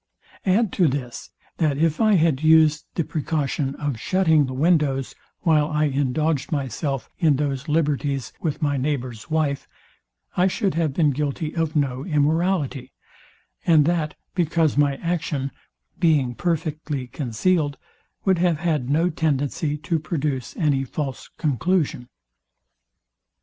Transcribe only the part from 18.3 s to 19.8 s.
have had no tendency